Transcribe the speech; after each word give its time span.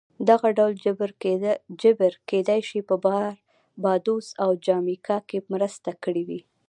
دغه 0.29 0.47
ډول 0.57 0.71
جبر 1.81 2.11
کېدای 2.29 2.61
شي 2.69 2.79
په 2.89 2.95
باربادوس 3.03 4.27
او 4.43 4.49
جامیکا 4.65 5.17
کې 5.29 5.37
مرسته 5.51 5.89
کړې 6.03 6.23
وي 6.29 6.41